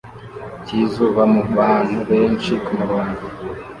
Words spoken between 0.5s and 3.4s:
cyizuba mubantu benshi kumurongo